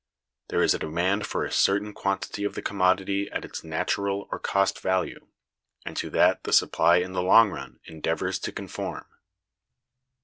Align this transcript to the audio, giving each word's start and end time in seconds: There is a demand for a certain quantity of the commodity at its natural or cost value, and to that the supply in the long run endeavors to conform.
There 0.49 0.63
is 0.63 0.73
a 0.73 0.79
demand 0.79 1.27
for 1.27 1.45
a 1.45 1.51
certain 1.51 1.93
quantity 1.93 2.43
of 2.43 2.55
the 2.55 2.63
commodity 2.63 3.29
at 3.31 3.45
its 3.45 3.63
natural 3.63 4.27
or 4.31 4.39
cost 4.39 4.79
value, 4.79 5.27
and 5.85 5.95
to 5.97 6.09
that 6.09 6.43
the 6.43 6.53
supply 6.53 6.95
in 6.97 7.11
the 7.11 7.21
long 7.21 7.51
run 7.51 7.79
endeavors 7.85 8.39
to 8.39 8.51
conform. 8.51 9.05